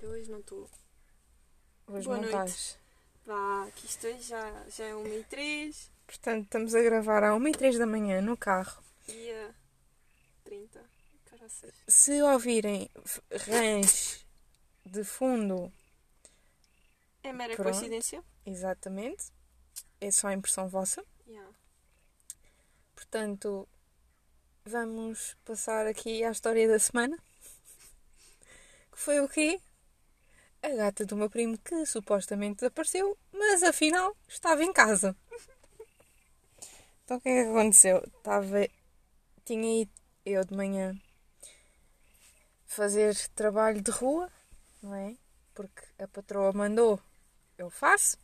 [0.00, 0.68] Eu hoje não estou.
[1.86, 2.50] Hoje Boa não noite.
[2.52, 2.78] estás.
[3.26, 7.48] Vá, aqui estou, já, já é 1 e 3 Portanto, estamos a gravar à 1
[7.48, 8.82] e 3 da manhã no carro.
[9.06, 9.54] dia
[10.44, 10.82] 30.
[11.26, 11.72] Caraças.
[11.86, 13.20] Se ouvirem f-
[13.50, 14.24] rãs
[14.84, 15.72] de fundo,
[17.22, 17.70] É mera Pronto.
[17.70, 18.24] coincidência?
[18.46, 19.26] exatamente,
[20.00, 21.04] é só impressão vossa.
[21.28, 21.52] Yeah.
[22.96, 23.68] Portanto,
[24.64, 27.16] vamos passar aqui à história da semana.
[28.92, 29.60] Que foi o quê?
[30.62, 35.16] A gata do meu primo que supostamente desapareceu, mas afinal estava em casa.
[37.04, 38.04] Então o que é que aconteceu?
[38.06, 38.68] Estava.
[39.44, 39.90] Tinha ido
[40.24, 40.94] eu de manhã
[42.66, 44.30] fazer trabalho de rua,
[44.80, 45.16] não é?
[45.54, 47.00] Porque a patroa mandou,
[47.58, 48.16] eu faço.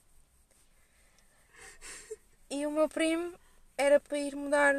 [2.48, 3.37] E o meu primo
[3.77, 4.74] era para ir mudar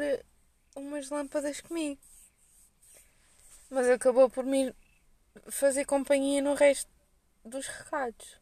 [0.74, 2.00] umas lâmpadas comigo.
[3.68, 4.74] Mas acabou por me
[5.50, 6.90] fazer companhia no resto
[7.48, 8.40] dos recados.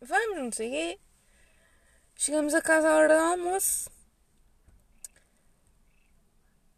[0.00, 1.00] Vamos, não sei quê.
[2.14, 3.90] Chegamos a casa à hora do almoço.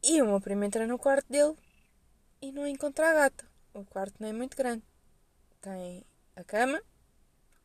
[0.03, 1.57] E o meu primo entra no quarto dele
[2.41, 3.47] e não encontra a gata.
[3.75, 4.83] O quarto não é muito grande.
[5.61, 6.83] Tem a cama,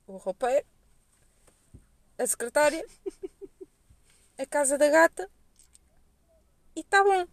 [0.05, 0.65] o roupeiro,
[2.17, 2.85] a secretária,
[4.37, 5.29] a casa da gata
[6.75, 7.25] e tá bom.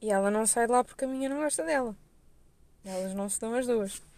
[0.00, 1.94] E ela não sai de lá porque a minha não gosta dela.
[2.82, 4.09] Elas não se dão as duas.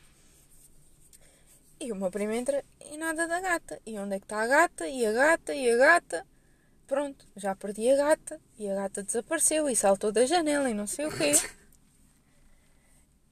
[1.83, 3.81] E o meu primo entra e nada da gata.
[3.85, 4.87] E onde é que está a gata?
[4.87, 5.53] E a gata?
[5.55, 6.27] E a gata?
[6.87, 8.41] Pronto, já perdi a gata.
[8.59, 11.33] E a gata desapareceu e saltou da janela e não sei o quê.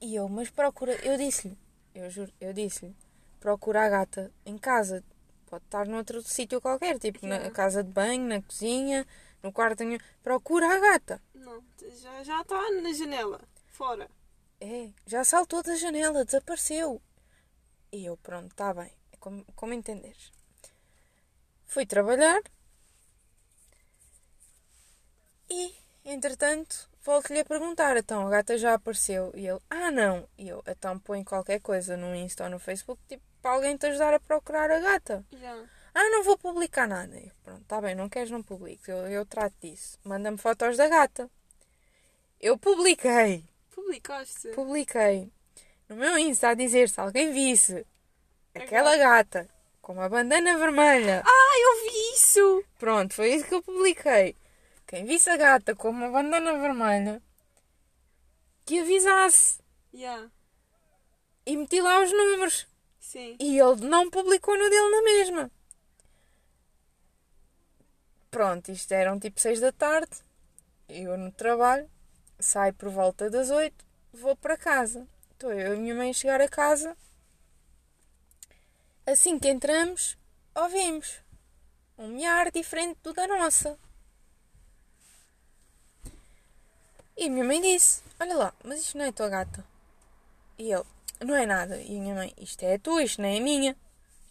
[0.01, 0.93] E eu, mas procura.
[1.05, 1.57] Eu disse-lhe,
[1.93, 2.95] eu juro, eu disse-lhe,
[3.39, 5.03] procura a gata em casa.
[5.45, 7.55] Pode estar noutro sítio qualquer, tipo na Yeah.
[7.55, 9.05] casa de banho, na cozinha,
[9.43, 9.83] no quarto.
[10.23, 11.21] Procura a gata.
[11.35, 11.63] Não,
[12.01, 13.39] já já está na janela.
[13.67, 14.09] Fora.
[14.59, 17.01] É, já saltou da janela, desapareceu.
[17.91, 20.31] E eu, pronto, está bem, é como, como entenderes.
[21.65, 22.41] Fui trabalhar
[25.49, 25.75] e,
[26.05, 29.31] entretanto, volto-lhe a perguntar: então a gata já apareceu?
[29.35, 30.27] E ele, ah, não.
[30.37, 33.87] E eu, então põe qualquer coisa no Insta ou no Facebook, tipo, para alguém te
[33.87, 35.25] ajudar a procurar a gata.
[35.33, 35.65] Já.
[35.93, 37.19] Ah, não vou publicar nada.
[37.19, 38.87] Eu, pronto, está bem, não queres, não publiques.
[38.87, 39.99] Eu, eu trato disso.
[40.05, 41.29] Manda-me fotos da gata.
[42.39, 43.43] Eu publiquei.
[43.71, 44.49] Publicaste.
[44.49, 45.29] Publiquei
[45.91, 47.85] no meu Insta a dizer se alguém visse
[48.55, 49.49] aquela gata
[49.81, 51.21] com uma bandana vermelha.
[51.25, 52.63] Ah, eu vi isso!
[52.79, 54.37] Pronto, foi isso que eu publiquei.
[54.87, 57.21] Quem visse a gata com uma bandana vermelha
[58.65, 59.59] que avisasse.
[59.93, 60.29] Já.
[61.45, 62.67] E meti lá os números.
[62.97, 63.35] Sim.
[63.37, 65.51] E ele não publicou no dele na mesma.
[68.29, 70.11] Pronto, isto eram tipo 6 da tarde.
[70.87, 71.89] Eu no trabalho,
[72.39, 75.05] saio por volta das 8, vou para casa.
[75.41, 76.95] Estou eu e a minha mãe a chegar a casa.
[79.07, 80.15] Assim que entramos,
[80.53, 81.19] ouvimos
[81.97, 83.75] um miar diferente do da nossa.
[87.17, 89.65] E a minha mãe disse: Olha lá, mas isto não é tua gata.
[90.59, 90.85] E ele:
[91.21, 91.81] Não é nada.
[91.81, 93.75] E a minha mãe: Isto é tua, isto não é minha.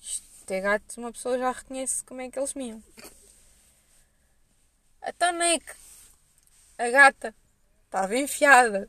[0.00, 2.80] Isto é gato, uma pessoa já reconhece como é que eles miam.
[5.04, 5.72] Então, não é que
[6.78, 7.34] a gata
[7.88, 8.88] estava enfiada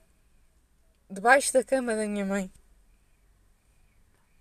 [1.12, 2.52] debaixo da cama da minha mãe.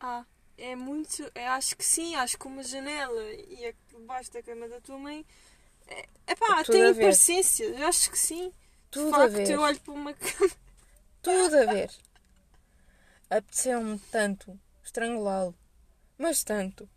[0.01, 0.25] Ah,
[0.59, 1.31] é muito.
[1.35, 4.99] É, acho que sim, acho que uma janela e a- debaixo da cama da tua
[4.99, 5.25] mãe.
[5.89, 7.09] É, epá, Tudo a tem
[7.61, 8.53] eu acho que sim.
[8.91, 9.51] Tudo de a facto, ver.
[9.51, 10.51] eu olho para uma cama.
[11.23, 11.91] Tudo a ver.
[13.31, 15.55] Apeteceu-me tanto estrangulá-lo.
[16.19, 16.89] Mas tanto.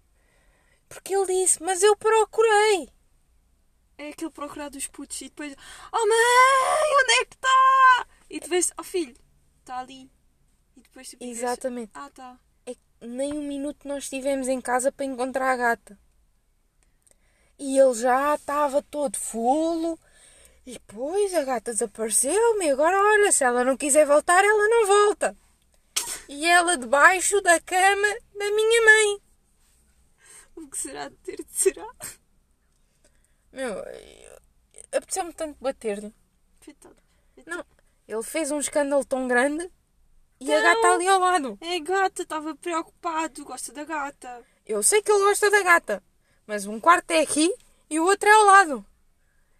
[0.89, 2.89] Porque ele disse: Mas eu procurei.
[3.97, 5.55] É aquele procurar dos putos e depois.
[5.91, 8.07] Oh mãe, onde é que está?
[8.29, 9.15] E tu vês, oh filho,
[9.63, 10.11] está ali.
[10.75, 11.91] E depois tu ficas, Exatamente.
[11.93, 12.39] Ah, tá.
[12.65, 15.99] É que nem um minuto nós estivemos em casa para encontrar a gata.
[17.57, 19.97] E ele já estava todo fulo.
[20.65, 22.69] E depois a gata desapareceu-me.
[22.69, 25.37] Agora, olha, se ela não quiser voltar, ela não volta.
[26.27, 28.07] E ela debaixo da cama
[28.37, 29.21] da minha mãe.
[30.55, 31.87] O que será de ter de será?
[33.51, 34.39] Meu, eu-
[34.91, 36.13] apeteceu-me tanto bater-lhe.
[37.45, 37.65] Não,
[38.07, 39.69] ele fez um escândalo tão grande
[40.39, 40.63] e a Não.
[40.75, 41.57] gata ali ao lado.
[41.61, 44.43] É gata, estava preocupado, gosta da gata.
[44.65, 46.03] Eu sei que ele gosta da gata,
[46.47, 47.53] mas um quarto é aqui
[47.89, 48.85] e o outro é ao lado.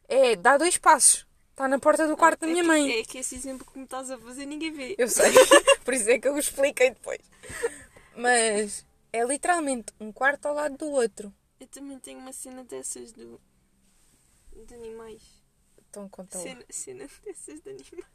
[0.07, 1.25] É, dá dois passos.
[1.51, 2.91] Está na porta do quarto da É minha que- mãe.
[2.99, 4.95] É que esse exemplo que me estás a fazer ninguém vê.
[4.97, 5.31] Eu sei,
[5.85, 7.19] por isso é que eu expliquei depois.
[8.15, 11.33] Mas é literalmente um quarto ao lado do outro.
[11.59, 13.39] Eu também tenho uma cena dessas do.
[14.65, 15.21] de animais.
[15.89, 16.43] Então conta lá.
[16.43, 18.05] Cena, cena dessas de animais.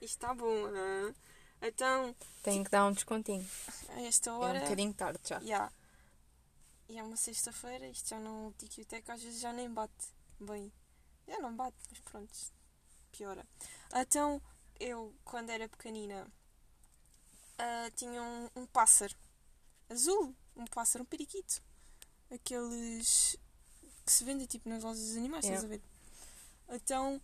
[0.00, 1.14] Isto está bom, ah?
[1.62, 3.46] Então, Tenho que dar um descontinho.
[3.90, 4.60] a esta É um hora.
[4.60, 5.40] bocadinho tarde já.
[5.40, 5.72] Ya.
[6.88, 8.48] E é uma sexta-feira, isto já não.
[8.48, 9.92] O tiquioteca às vezes já nem bate
[10.38, 10.70] bem.
[11.26, 12.32] Já não bate, mas pronto,
[13.10, 13.44] piora.
[13.94, 14.40] Então,
[14.78, 16.26] eu, quando era pequenina,
[17.58, 19.14] ah, tinha um, um pássaro
[19.90, 21.60] azul, um pássaro, um periquito.
[22.30, 23.36] Aqueles
[24.04, 25.64] que se vendem tipo nas lojas dos animais, Yeah.
[25.64, 25.82] estás a ver?
[26.76, 27.20] Então,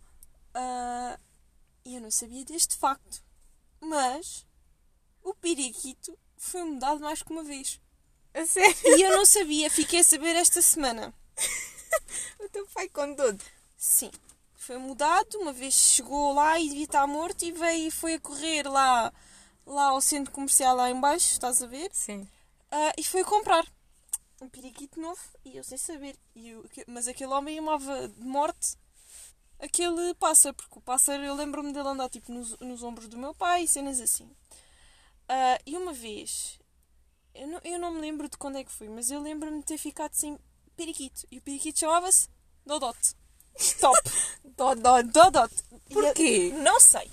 [1.85, 3.23] ah, eu não sabia deste facto,
[3.79, 4.45] mas
[5.23, 7.79] o periquito foi mudado mais que uma vez.
[8.33, 8.75] A sério?
[8.97, 11.13] E eu não sabia, fiquei a saber esta semana.
[12.39, 13.35] O teu pai contou
[13.77, 14.11] Sim.
[14.55, 18.19] Foi mudado, uma vez chegou lá e devia estar morto e veio e foi a
[18.19, 19.13] correr lá,
[19.65, 21.89] lá ao centro comercial lá em baixo, estás a ver?
[21.93, 22.27] Sim.
[22.71, 23.65] Ah, e foi a comprar
[24.41, 26.15] um periquito novo e eu sem saber.
[26.35, 28.77] E eu- mas aquele homem amava de morte
[29.63, 33.33] aquele pássaro, porque o pássaro eu lembro-me dele andar tipo nos, nos ombros do meu
[33.33, 34.29] pai e cenas assim.
[35.29, 36.59] Ah, e uma vez,
[37.33, 39.65] eu não, eu não me lembro de quando é que foi, mas eu lembro-me de
[39.65, 40.37] ter ficado sem
[40.75, 41.25] periquito.
[41.31, 42.27] E o periquito chamava-se
[42.65, 43.15] Dodote.
[43.55, 43.99] Stop!
[44.57, 45.03] Dodot.
[45.11, 45.53] Dodot.
[45.89, 46.51] E Porquê?
[46.53, 47.09] eu- Não sei.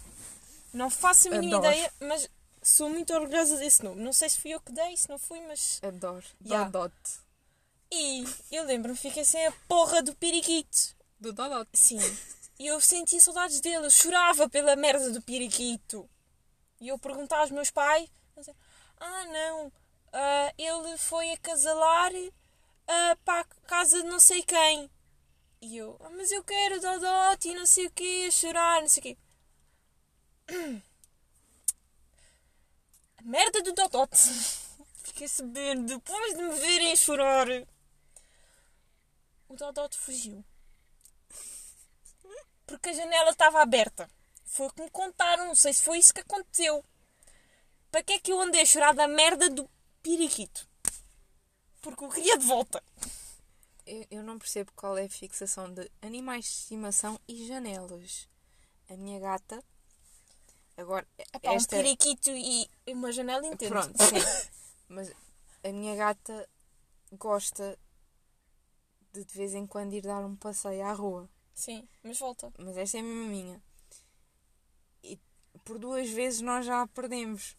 [0.72, 1.72] Não faço a mínima Adoro.
[1.74, 2.28] ideia, mas
[2.62, 4.00] sou muito orgulhosa desse nome.
[4.02, 5.80] Não sei se fui eu que dei, se não fui, mas.
[5.82, 6.24] Adoro.
[6.46, 6.64] Ya.
[6.64, 7.20] Dodote.
[7.92, 10.94] E eu lembro-me, fiquei sem a porra do periquito.
[11.18, 11.70] Do Dodote.
[11.74, 11.98] Sim.
[12.60, 16.06] E eu sentia saudades dele, eu chorava pela merda do periquito.
[16.78, 18.06] E eu perguntava aos meus pais:
[18.98, 19.72] Ah, não,
[20.12, 22.12] ah, ele foi acasalar
[22.86, 24.90] ah, para a casa de não sei quem.
[25.62, 28.88] E eu: ah, Mas eu quero Dodote e não sei o quê, a chorar, não
[28.88, 29.18] sei o quê.
[33.16, 34.18] A merda do Dodote.
[35.02, 37.46] Fiquei saber depois de me verem chorar.
[39.48, 40.44] O Dodote fugiu.
[42.70, 44.08] Porque a janela estava aberta.
[44.44, 46.84] Foi o que me contaram, não sei se foi isso que aconteceu.
[47.90, 49.68] Para que é que eu andei a chorar da merda do
[50.00, 50.68] periquito?
[51.82, 52.80] Porque eu queria de volta.
[53.84, 58.28] Eu, eu não percebo qual é a fixação de animais de estimação e janelas.
[58.88, 59.60] A minha gata.
[60.76, 61.74] Agora, Epá, esta.
[61.74, 63.70] Um periquito e uma janela entendo.
[63.70, 64.54] Pronto, sim.
[64.88, 65.12] Mas
[65.64, 66.48] a minha gata
[67.14, 67.76] gosta
[69.12, 71.28] de de vez em quando ir dar um passeio à rua.
[71.60, 72.50] Sim, mas volta.
[72.58, 73.62] Mas esta é mesmo a minha.
[75.04, 75.18] E
[75.64, 77.56] por duas vezes nós já a perdemos.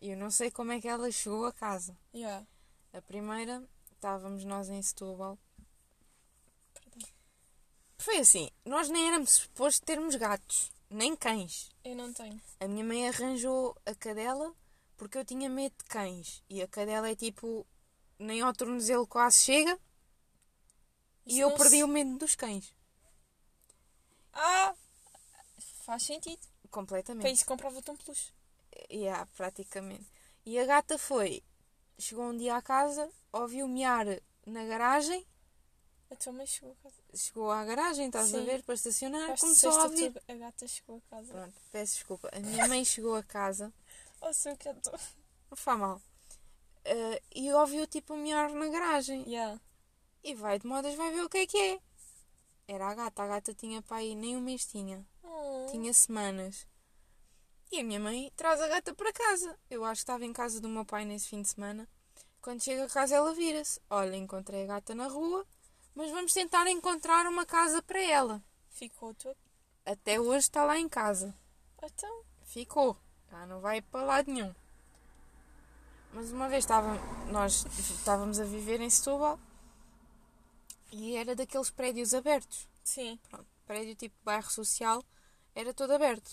[0.00, 1.96] E eu não sei como é que ela chegou a casa.
[2.12, 2.44] Yeah.
[2.92, 3.62] A primeira,
[3.92, 5.38] estávamos nós em Setúbal.
[7.98, 11.70] Foi assim, nós nem éramos supostos termos gatos, nem cães.
[11.84, 12.40] Eu não tenho.
[12.60, 14.52] A minha mãe arranjou a cadela
[14.96, 16.42] porque eu tinha medo de cães.
[16.50, 17.66] E a cadela é tipo,
[18.18, 19.78] nem ao tornozelo quase chega.
[21.24, 22.74] Isso e eu perdi se- o medo dos cães.
[24.34, 24.74] Ah!
[25.84, 26.40] Faz sentido.
[26.62, 27.32] Para Completamente.
[27.32, 28.32] isso comprava-te um peluche.
[28.90, 30.04] Yeah, praticamente.
[30.44, 31.42] E a gata foi,
[31.98, 34.04] chegou um dia à casa, ouviu miar
[34.46, 35.24] na garagem,
[36.10, 36.96] A tua mãe chegou a casa.
[37.14, 38.44] chegou à garagem, estás a Sim.
[38.44, 40.20] ver, para estacionar, começou a ouvir.
[40.28, 41.32] A gata chegou a casa.
[41.32, 42.28] Pronto, peço desculpa.
[42.32, 43.72] A minha mãe chegou a casa,
[44.20, 44.90] Oh, seu gato.
[45.50, 46.02] não faz mal,
[46.84, 49.22] eh, e ouviu tipo miar na garagem.
[49.28, 49.60] Yeah.
[50.22, 51.80] E vai de modas, vai ver o que é que é.
[52.66, 55.66] Era a gata, a gata tinha pai nem um mês tinha, Oh.
[55.70, 56.66] tinha semanas.
[57.70, 59.58] E a minha mãe traz a gata para casa.
[59.68, 61.88] Eu acho que estava em casa do meu pai nesse fim de semana.
[62.40, 63.80] Quando chega a casa ela vira-se.
[63.90, 65.46] Olha, encontrei a gata na rua,
[65.94, 68.42] mas vamos tentar encontrar uma casa para ela.
[68.70, 69.36] Ficou tua.
[69.84, 71.34] Até hoje está lá em casa.
[71.82, 72.22] Então.
[72.44, 72.96] Ficou.
[73.30, 74.54] Já não vai para lado nenhum.
[76.12, 76.94] Mas uma vez estava,
[77.30, 79.38] nós estávamos a viver em Setúbal
[80.94, 82.68] e era daqueles prédios abertos.
[82.84, 83.18] Sim.
[83.28, 85.04] Pronto, prédio tipo bairro social,
[85.52, 86.30] era todo aberto.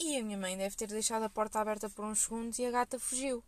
[0.00, 2.70] E a minha mãe deve ter deixado a porta aberta por uns segundos e a
[2.72, 3.44] gata fugiu.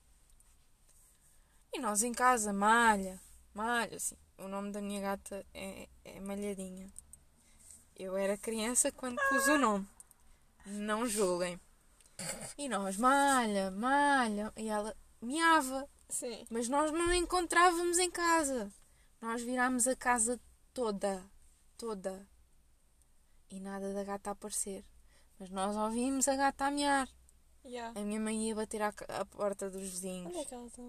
[1.73, 3.21] E nós em casa, malha,
[3.53, 4.17] malha, assim.
[4.39, 6.89] O nome da minha gata é, é Malhadinha.
[7.97, 9.89] Eu era criança quando pus o nome.
[10.67, 11.59] Não julguem.
[12.57, 14.53] E nós, malha, malha.
[14.57, 15.89] E ela miava.
[16.09, 16.47] Sim.
[16.49, 18.73] Mas nós não a encontrávamos em casa.
[19.21, 20.41] Nós virámos a casa
[20.73, 21.25] toda.
[21.77, 22.27] Toda.
[23.51, 24.85] E nada da gata aparecer.
[25.39, 27.09] Mas nós ouvimos a gata a miar.
[27.65, 27.99] Yeah.
[27.99, 30.29] A minha mãe ia bater à, à porta dos vizinhos.
[30.29, 30.83] Onde é que ela está?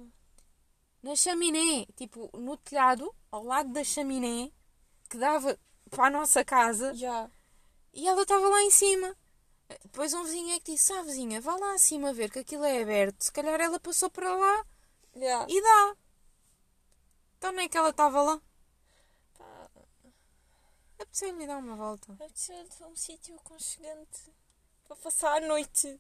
[1.02, 1.86] Na chaminé.
[1.96, 4.52] Tipo, no telhado, ao lado da chaminé,
[5.10, 5.58] que dava
[5.90, 6.94] para a nossa casa.
[6.94, 7.30] Já.
[7.94, 9.16] E ela estava lá em cima.
[9.84, 12.82] Depois um vizinho é que disse: Ah, vizinha, vá lá acima ver que aquilo é
[12.82, 13.24] aberto.
[13.24, 14.66] Se calhar ela passou para lá
[15.16, 15.46] Já.
[15.50, 15.96] e dá.
[17.38, 18.42] Então é que ela estava lá?
[19.38, 19.70] Pá,
[21.00, 22.18] Apeteceu-lhe dar uma volta.
[22.34, 24.34] Ser um sítio aconchegante
[24.88, 26.00] para passar a noite.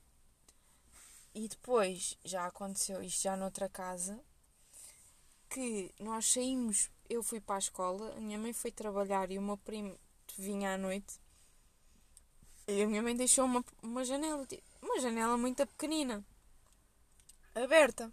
[1.34, 4.20] E depois já aconteceu isto já noutra casa
[5.50, 9.42] que nós saímos, eu fui para a escola, a minha mãe foi trabalhar e o
[9.42, 9.98] meu primo
[10.38, 11.20] vinha à noite.
[12.68, 14.46] E a minha mãe deixou uma, uma janela,
[14.82, 16.26] uma janela muito pequenina,
[17.56, 18.12] aberta.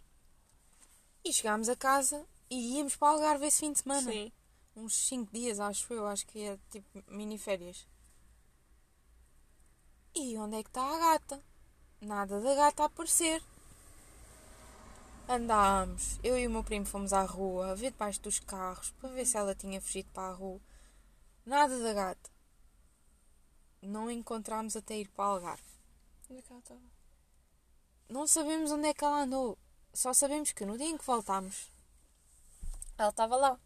[1.24, 4.10] E chegámos a casa e íamos para o Algarve esse fim de semana.
[4.10, 4.32] Sim.
[4.76, 7.86] Uns 5 dias, acho eu, acho que é tipo mini férias.
[10.14, 11.42] E onde é que está a gata?
[12.00, 13.42] Nada da gata a aparecer.
[15.28, 19.08] Andámos, eu e o meu primo fomos à rua, a ver debaixo dos carros, para
[19.08, 20.60] ver se ela tinha fugido para a rua.
[21.46, 22.30] Nada da gata.
[23.80, 25.62] Não encontramos até ir para o Algarve.
[26.30, 26.80] Onde é que ela estava?
[28.08, 29.58] Não sabemos onde é que ela andou.
[29.92, 31.70] Só sabemos que no dia em que voltámos,
[32.98, 33.58] Ela estava lá.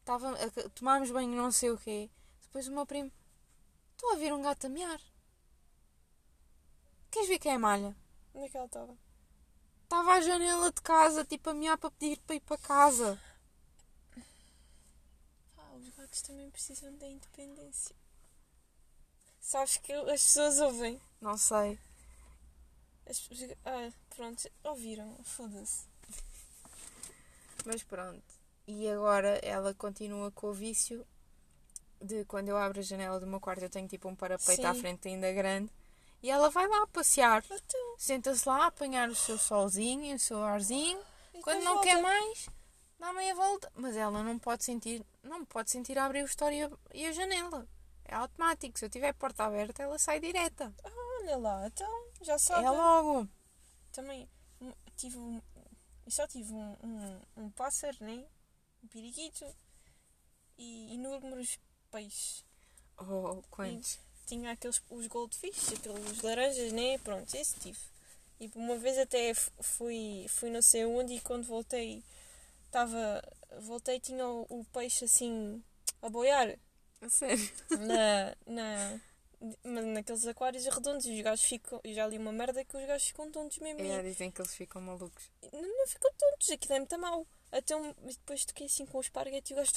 [0.00, 2.10] estava, a- tomámos banho não sei o quê.
[2.42, 3.10] Depois o meu primo,
[3.92, 5.00] estou a ver um gato a mear.
[7.10, 7.96] Queres ver quem é malha?
[8.34, 8.96] Onde é que ela estava?
[9.84, 13.20] Estava à janela de casa, tipo a mear para pedir para ir para casa.
[15.58, 17.94] Ah, os gatos também precisam da independência.
[19.40, 21.00] Sabes que as pessoas ouvem.
[21.20, 21.78] Não sei.
[23.08, 23.28] As.
[23.64, 25.16] Ah, pronto, ouviram.
[25.24, 25.86] Foda-se.
[27.64, 28.35] Mas pronto.
[28.66, 31.06] E agora ela continua com o vício
[32.00, 34.66] de quando eu abro a janela do meu quarto eu tenho tipo um parapeito Sim.
[34.68, 35.70] à frente ainda grande.
[36.22, 37.44] E ela vai lá passear.
[37.44, 40.98] Então, Senta-se lá a apanhar o seu solzinho, o seu arzinho.
[41.34, 41.88] e Quando não volta.
[41.88, 42.48] quer mais,
[42.98, 43.70] dá meia volta.
[43.74, 47.66] Mas ela não pode sentir, não pode sentir abrir o história e a janela.
[48.04, 48.78] É automático.
[48.78, 50.74] Se eu tiver a porta aberta, ela sai direta.
[51.20, 52.64] Olha lá, então, já sabe.
[52.64, 53.28] É logo.
[53.92, 54.28] Também
[54.60, 55.40] um, tive um.
[56.04, 58.24] Eu só tive um, um, um pássaro, né?
[58.86, 59.44] Um periquito
[60.56, 61.58] e inúmeros
[61.90, 62.44] peixes.
[62.96, 63.98] Oh, quantos?
[64.26, 66.96] Tinha aqueles os goldfish, aqueles laranjas, né?
[66.98, 67.78] Pronto, esse tive.
[68.38, 72.00] E por uma vez até fui, fui não sei onde e quando voltei
[72.66, 73.20] estava.
[73.62, 75.60] Voltei tinha o, o peixe assim
[76.00, 76.56] a boiar
[77.00, 77.50] A sério.
[77.70, 81.80] na, na, naqueles aquários redondos e os gajos ficam.
[81.82, 83.80] Eu já li uma merda que os gajos ficam tontos mesmo.
[83.80, 85.28] É, dizem que eles ficam malucos.
[85.52, 87.26] Não, não ficam tontos, aquilo é muito mau.
[87.52, 89.72] Até um, depois toquei assim com o esparguete e o gajo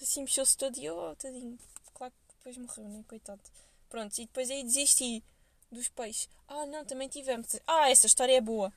[0.00, 1.58] assim mexeu-se todo e eu, oh, tadinho.
[1.92, 3.04] Claro que depois morreu, né?
[3.08, 3.42] Coitado.
[3.88, 5.24] Pronto, e depois aí desisti
[5.70, 6.28] dos peixes.
[6.46, 7.48] Ah, não, também tivemos.
[7.66, 8.72] Ah, essa história é boa.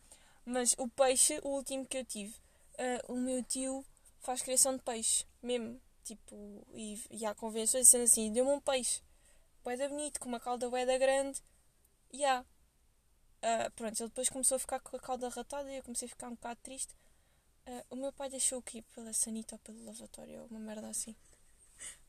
[0.45, 2.33] Mas o peixe, o último que eu tive,
[2.77, 3.86] ah, o meu tio
[4.19, 5.79] faz criação de peixe, mesmo.
[6.03, 9.01] Tipo, e, e há convenções sendo assim, deu-me um peixe.
[9.63, 11.41] Boeda bonito, com uma cauda boeda grande.
[12.12, 12.43] E há.
[13.43, 16.10] Ah, pronto, ele depois começou a ficar com a cauda ratada e eu comecei a
[16.10, 16.95] ficar um bocado triste.
[17.71, 18.83] Ah, o meu pai deixou o quê?
[18.93, 21.15] Pela sanita ou pelo lavatório, ou uma merda assim.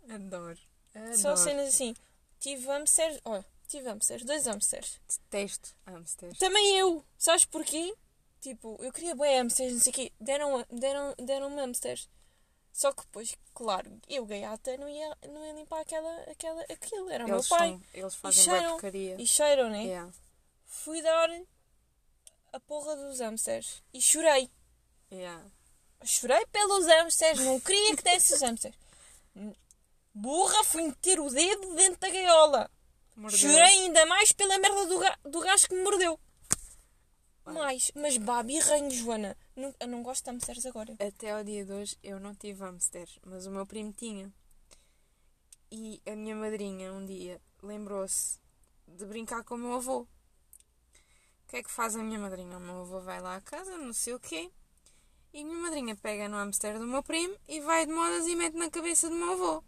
[0.09, 0.59] Adoro.
[0.93, 1.17] Adoro.
[1.17, 1.95] Só cenas assim.
[2.41, 5.01] Tive hamsters, olha, tive hamsters, dois hamsters.
[5.09, 6.37] Detesto hamsters.
[6.39, 7.95] Também eu, sabes porquê?
[8.41, 10.13] Tipo, eu queria bem hamsters, não sei o quê.
[10.21, 12.09] Deram, deram, deram hamsters.
[12.73, 17.09] Só que depois, claro, eu gaiata não ia, não ia limpar aquela, aquela, aquilo.
[17.11, 17.69] Era o meu pai.
[17.69, 18.61] são, eles fazem cheiram.
[18.63, 19.17] boa porcaria.
[19.21, 19.85] E cheiram, né?
[19.85, 20.13] Yeah.
[20.67, 21.31] Fui dar
[22.53, 23.81] a porra dos hamsters.
[23.95, 24.51] E chorei.
[25.13, 25.45] Yeah.
[26.05, 28.75] Chorei pelos hamsters, não queria que desse os hamsters.
[30.15, 32.71] Burra, fui meter o dedo dentro da gaiola.
[33.15, 33.39] Mordeu.
[33.39, 36.19] Chorei ainda mais pela merda do, ga do gajo que me mordeu.
[37.45, 37.59] Olha.
[37.59, 39.37] Mais, mas babi ranho, Joana.
[39.55, 40.97] Não, eu não gosto de hamsters agora.
[40.99, 44.33] Até ao dia de hoje eu não tive hamsters, mas o meu primo tinha.
[45.71, 48.39] E a minha madrinha um dia lembrou-se
[48.89, 50.01] de brincar com o meu avô.
[50.01, 50.09] O
[51.49, 52.57] que é que faz a minha madrinha?
[52.57, 54.51] O meu avô vai lá à casa, não sei o quê.
[55.33, 58.55] E minha madrinha pega no hamster do meu primo e vai de modas e mete
[58.55, 59.65] na cabeça do meu avô.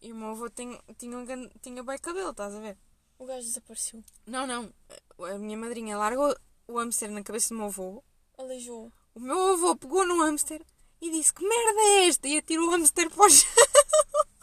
[0.00, 2.76] E o meu avô tinha, tinha, um, tinha bem cabelo, estás a ver?
[3.18, 4.02] O gajo desapareceu.
[4.26, 4.72] Não, não.
[5.20, 8.02] A minha madrinha largou o hamster na cabeça do meu avô.
[8.36, 8.92] Aleijou.
[9.14, 10.60] O meu avô pegou no hamster
[11.00, 12.26] e disse: Que merda é esta?
[12.26, 13.48] E atirou o hamster para o chão.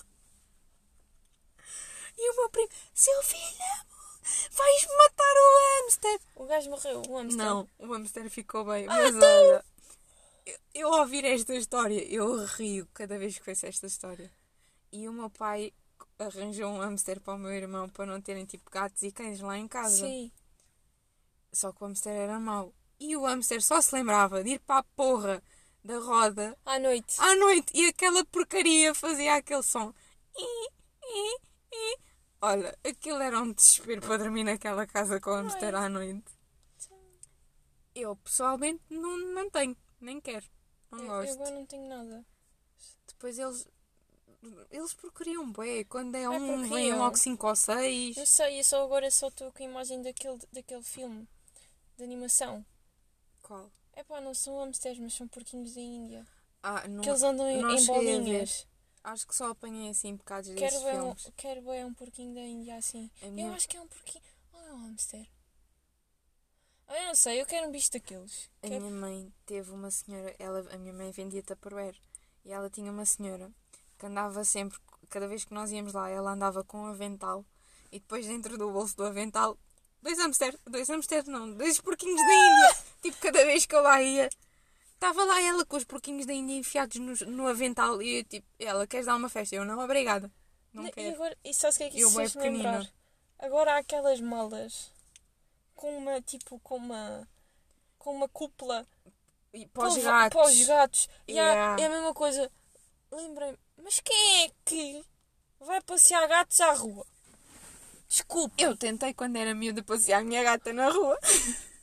[2.15, 3.42] E o meu primo: Seu filho,
[4.51, 6.20] vais matar o hamster.
[6.36, 7.46] O gajo morreu, o hamster.
[7.46, 8.86] Não, o hamster ficou bem.
[8.86, 9.65] Mas olha,
[10.74, 14.32] eu, ouvir esta história, eu rio cada vez que ouço esta história.
[14.92, 15.74] E o meu pai
[16.20, 19.58] arranjou um hamster para o meu irmão para não terem tipo gatos e cães lá
[19.58, 20.06] em casa.
[20.06, 20.32] Sim.
[21.52, 22.74] Só que o hamster era mau.
[23.00, 25.42] E o hamster só se lembrava de ir para a porra
[25.84, 27.16] da roda À noite.
[27.20, 29.94] à noite e aquela porcaria fazia aquele som.
[30.38, 30.70] I,
[31.04, 31.38] i,
[31.74, 31.98] i.
[32.42, 36.24] Olha, aquilo era um desespero para dormir naquela casa com o hamster à noite.
[37.96, 40.45] Eu pessoalmente não, não tenho, nem quero.
[40.91, 41.33] Não Eu, eu gosto.
[41.33, 42.25] agora não tenho nada.
[43.07, 43.67] Depois eles.
[44.72, 45.86] Eles porcariam bem.
[45.86, 48.17] Quando é É um, vem logo 5 ou 6.
[48.17, 51.27] Eu sei, eu só agora só estou com a imagem daquele, daquele filme
[51.98, 52.65] de animação.
[53.41, 53.72] Qual?
[53.93, 56.27] É pá, não são hamsters, mas são porquinhos da Índia.
[56.62, 57.01] Ah, não.
[57.01, 58.67] Que eles andam em, não em bolinhas.
[59.03, 61.31] Acho que só apanhei assim bocados Quero desses ver, um, filmes.
[61.38, 63.10] quero ver um porquinho da Índia assim.
[63.22, 64.24] A minha- Eu acho que é um porquinho.
[64.53, 65.27] Ou é um hamster?
[66.96, 68.50] Eu não sei, eu quero um bicho daqueles.
[68.62, 71.96] A Quero- minha mãe teve uma senhora, ela, a minha mãe vendia Tupperware
[72.46, 73.52] e ela tinha uma senhora
[73.98, 74.78] que andava sempre,
[75.10, 77.46] cada vez que nós íamos lá, ela andava com um avental
[77.92, 79.58] e depois dentro do bolso do avental,
[80.02, 82.78] dois hamsters, dois hamsters não, dois porquinhos da Índia.
[83.02, 84.30] tipo, cada vez que eu lá ia,
[84.94, 88.48] estava lá ela com os porquinhos da Índia enfiados no, no avental e eu, tipo,
[88.60, 89.56] ela, queres dar uma festa?
[89.56, 90.32] Eu, não, obrigada.
[90.74, 91.16] Não e quero.
[91.16, 92.72] agora, e sabes o que é que Eu isso fez-me lembrar?
[92.80, 92.94] pequenina.
[93.40, 94.92] Agora há aquelas malas
[95.75, 97.27] com uma, tipo, com uma,
[97.98, 98.86] com uma cúpula
[99.53, 100.30] E para os gatos.
[100.42, 101.10] para os gatos.
[101.27, 101.82] E Yeah.
[101.82, 102.51] é a mesma coisa.
[103.12, 105.06] Lembrei-me, mas quem é que
[105.60, 107.06] vai passear gatos à rua?
[108.08, 108.62] Desculpe.
[108.63, 111.18] Eu tentei quando era miúda passear a minha gata na rua.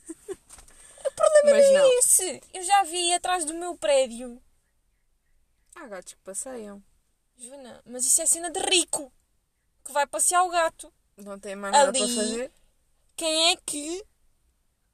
[1.03, 1.85] O problema Mas não não.
[1.85, 2.41] é esse.
[2.53, 4.41] Eu já vi atrás do meu prédio.
[5.75, 6.81] Há gatos que passeiam.
[7.37, 9.11] Joana, mas isso é cena de rico.
[9.83, 10.91] Que vai passear o gato.
[11.17, 11.99] Não tem mais nada Ali.
[11.99, 12.51] para fazer.
[13.21, 14.03] Quem é que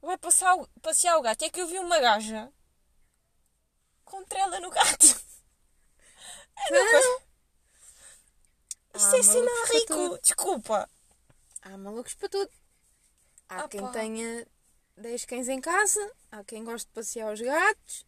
[0.02, 1.44] vai passar passear o gato?
[1.46, 2.52] É que eu vi uma gaja
[4.04, 5.06] com trela no gato.
[6.70, 7.22] É uma coisa-
[8.96, 9.74] Isto Ah, é para
[10.06, 10.20] rico.
[10.22, 10.90] Desculpa.
[11.62, 12.52] Há malucos para tudo.
[13.48, 13.92] Há Ah, quem pá.
[13.92, 14.46] tenha
[14.98, 16.12] 10 cães em casa.
[16.30, 18.06] Há quem goste de passear os gatos.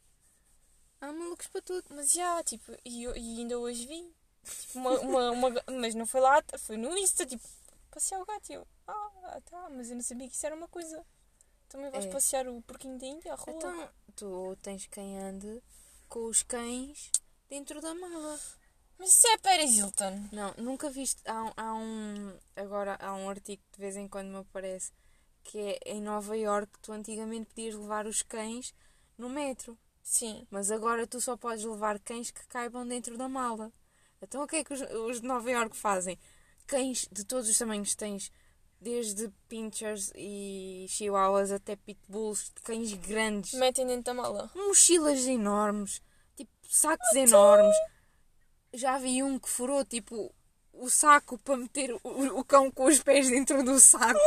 [0.99, 1.85] Há malucos para tudo.
[1.91, 4.13] Mas já, tipo, e, eu- e ainda hoje vi.
[4.43, 7.47] Tipo, uma, uma, uma- mas não foi lá, foi no Insta, tipo,
[7.89, 8.49] passear o gato.
[8.49, 11.05] E eu, ah, tá, mas eu não sabia que isso era uma coisa.
[11.67, 12.09] Também vais É.
[12.09, 13.53] passear o porquinho da Índia à rua.
[13.55, 15.61] Então, tu tens quem ande
[16.07, 17.11] com os cães
[17.47, 18.39] dentro da mala.
[18.97, 20.27] Mas isso é Paris Hilton.
[20.31, 21.21] Não, nunca viste.
[21.25, 22.37] Há, um- há um.
[22.55, 24.91] Agora há um artigo que de vez em quando me aparece
[25.43, 28.73] que é em Nova York tu antigamente podias levar os cães
[29.17, 29.77] no metro.
[30.03, 30.45] Sim.
[30.51, 33.71] Mas agora tu só podes levar cães que caibam dentro da mala.
[34.21, 36.19] Então o que é que os, os de Nova York fazem?
[36.69, 38.31] Cães de todos os tamanhos tens,
[38.79, 44.51] desde pinchers e chihuahuas até pitbulls, cães grandes, Metem dentro da mala.
[44.55, 45.99] mochilas enormes,
[46.37, 47.75] tipo sacos enormes.
[48.71, 50.31] Já vi um que furou tipo
[50.71, 51.99] o saco para meter o,
[52.39, 54.19] o cão com os pés dentro do saco.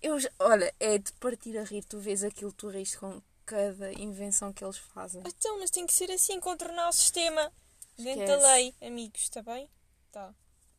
[0.00, 1.84] Eu, já- olha, é de partir a rir.
[1.84, 5.22] Tu vês aquilo, tu rires com cada invenção que eles fazem.
[5.26, 7.52] Então, mas tem que ser assim, contornar o sistema.
[7.98, 8.40] Dentro Esquece.
[8.42, 9.68] da lei, amigos, está bem?
[10.12, 10.32] Tá.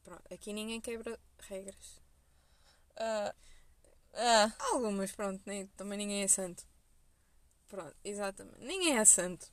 [0.04, 2.02] Pronto, aqui ninguém quebra regras.
[2.98, 3.34] Ah,
[4.14, 6.66] ah, Algumas, pronto, nem, também ninguém é santo.
[7.68, 8.60] Pronto, exatamente.
[8.60, 9.52] Ninguém é santo.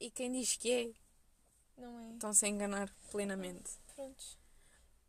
[0.00, 2.12] E quem diz que é, não é.
[2.14, 3.78] estão-se a enganar plenamente.
[3.94, 4.38] Prontos.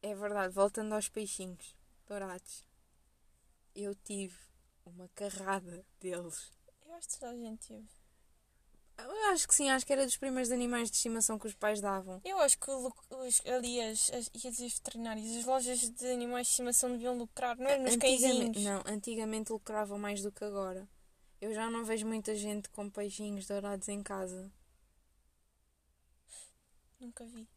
[0.02, 1.76] É verdade, voltando aos peixinhos
[2.08, 2.64] dourados.
[3.74, 4.38] Eu tive
[4.86, 6.52] uma carrada deles.
[6.86, 8.05] Eu acho que toda a gente teve.
[8.98, 11.82] Eu acho que sim, acho que era dos primeiros animais de estimação que os pais
[11.82, 12.22] davam.
[12.24, 16.52] Eu acho que os, ali as, as, ia dizer veterinários, as lojas de animais de
[16.52, 18.64] estimação deviam lucrar, não é nos cãezinhos.
[18.64, 20.88] não, antigamente lucravam mais do que agora.
[21.42, 24.50] Eu já não vejo muita gente com peixinhos dourados em casa.
[27.00, 27.48] Nunca vi.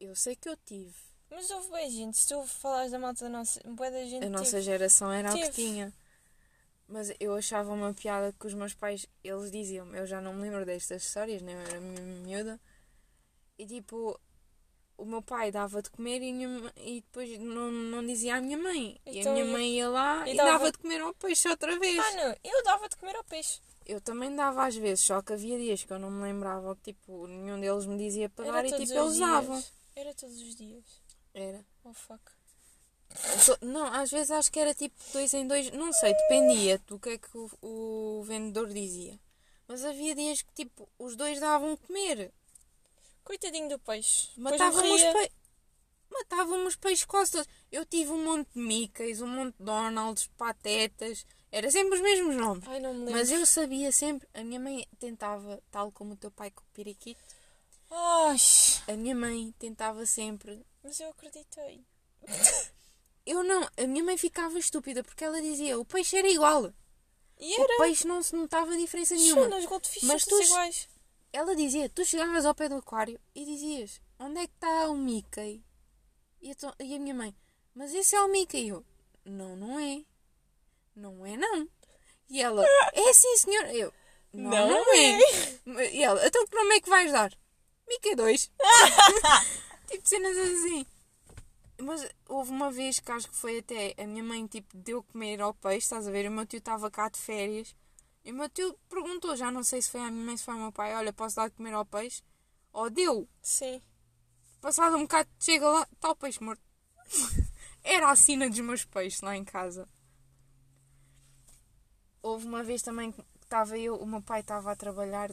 [0.00, 0.94] Eu sei que eu tive.
[1.30, 4.30] Mas houve bem gente, se tu falares da malta da nossa, bué da gente A
[4.30, 4.62] nossa teve.
[4.62, 5.92] geração era o que tinha.
[6.88, 10.42] Mas eu achava uma piada que os meus pais, eles diziam eu já não me
[10.42, 12.58] lembro destas histórias, nem eu era mi- miúda.
[13.58, 14.18] E tipo,
[14.96, 18.56] o meu pai dava de comer e, minha e depois não, não dizia à minha
[18.56, 18.98] mãe.
[19.04, 21.46] e a Então, minha mãe ia lá e e, dava- dava de comer ao peixe
[21.48, 21.98] outra vez.
[21.98, 23.60] Ah não, eu dava de comer ao peixe.
[23.84, 26.92] Eu também dava às vezes, só que havia dias que eu não me lembrava que
[26.94, 29.18] tipo, nenhum deles me dizia para dar Era e tipo eles dias.
[29.30, 29.64] davam.
[29.94, 30.84] Era todos os dias.
[31.34, 31.64] Era.
[31.84, 32.22] Oh fuck.
[33.60, 37.10] Não, às vezes acho que era tipo dois em dois, não sei, dependia do que
[37.10, 39.18] é que o, o vendedor dizia.
[39.66, 42.32] Mas havia dias que tipo os dois davam comer.
[43.24, 44.28] Coitadinho do peixe.
[44.36, 45.12] Matavam os, morria.
[45.12, 45.32] pe...
[46.10, 47.48] Matavam os peixes quase todos.
[47.70, 51.26] Eu tive um monte de Mickeys, um monte de Donalds, Patetas.
[51.52, 52.66] Era sempre os mesmos nomes.
[52.66, 53.10] Ai, não me.
[53.12, 54.26] Mas eu sabia sempre.
[54.32, 57.20] A minha mãe tentava, tal como o teu pai com o periquito,
[57.90, 58.36] Ai,
[58.86, 60.64] a minha mãe tentava sempre.
[60.82, 61.84] mas eu acreditei.
[63.30, 66.72] Eu não, a minha mãe ficava estúpida porque ela dizia o peixe era igual.
[67.38, 67.76] E O era.
[67.76, 69.48] peixe não se notava diferença nenhuma.
[69.66, 70.88] Goldfish Mas tu- iguais.
[71.30, 74.96] Ela dizia, tu chegavas ao pé do aquário e dizias, onde é que está o
[74.96, 75.62] Mickey?
[76.40, 77.36] E, então- e a minha mãe,
[77.74, 78.64] mas esse é o Mickey.
[78.64, 78.82] E eu,
[79.26, 80.02] não, não é.
[80.96, 81.68] Não é, não.
[82.30, 82.64] E ela,
[82.94, 83.66] é sim, senhor.
[83.66, 83.92] Eu,
[84.32, 85.92] não, Não não, é.
[85.94, 87.32] E ela, então que nome é que vais dar?
[87.86, 88.50] Mickey 2.
[89.88, 90.86] tipo cenas assim.
[91.80, 95.40] Mas houve uma vez que acho que foi até a minha mãe tipo deu comer
[95.40, 96.28] ao peixe, estás a ver?
[96.28, 97.74] O meu tio estava cá de férias.
[98.24, 100.54] E o meu tio perguntou, já não sei se foi a minha mãe, se foi
[100.54, 102.22] ao meu pai, olha, posso dar de comer ao peixe?
[102.72, 103.28] Ou deu.
[103.40, 103.80] Sim.
[104.60, 106.62] Passado um bocado, chega lá, está o peixe morto.
[107.82, 109.88] Era a sina dos meus peixes lá em casa.
[112.20, 115.30] Houve uma vez também que estava eu, o meu pai estava a trabalhar,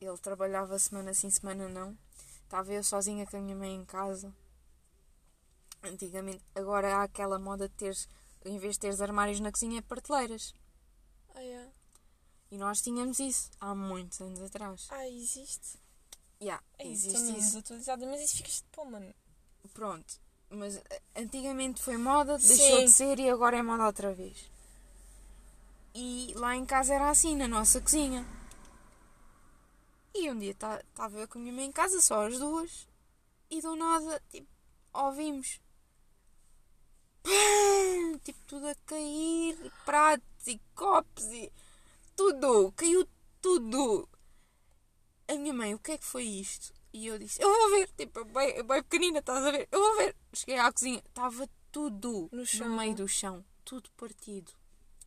[0.00, 1.96] ele trabalhava semana sim, semana não.
[2.44, 4.34] Estava eu sozinha com a minha mãe em casa.
[5.82, 8.08] Antigamente, agora há aquela moda de teres,
[8.44, 10.54] em vez de teres armários na cozinha, prateleiras.
[11.34, 11.68] Ah, é.
[12.50, 14.86] E nós tínhamos isso há muitos anos atrás.
[14.90, 15.78] Ah, existe.
[16.40, 17.32] Yeah, Ei, existe isso.
[17.32, 19.14] menos atualizada, mas isso ficas de pô, mano.
[19.72, 20.20] Pronto.
[20.50, 22.84] Mas eh, antigamente foi moda, deixou Sim.
[22.84, 24.50] de ser e agora é moda outra vez.
[25.94, 28.26] E lá em casa era assim, na nossa cozinha.
[30.14, 32.86] E um dia estava eu com a minha mãe em casa, só as duas,
[33.50, 34.48] e do nada, tipo,
[34.92, 35.58] ouvimos.
[38.24, 41.52] Tipo, tudo a cair, pratos e copos e
[42.16, 43.06] tudo, caiu
[43.40, 44.08] tudo.
[45.28, 46.72] A minha mãe, o que é que foi isto?
[46.92, 49.66] E eu disse, eu vou ver, tipo, bem, bem pequenina, estás a ver?
[49.72, 50.14] Eu vou ver.
[50.34, 52.76] Cheguei à cozinha, estava tudo No chão.
[52.76, 54.52] meio do chão, tudo partido,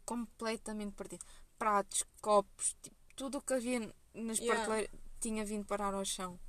[0.04, 1.24] completamente partido.
[1.60, 3.80] Pratos, copos, tipo, tudo o que havia
[4.14, 4.56] nas Yeah.
[4.66, 6.40] prateleiras tinha vindo parar ao chão.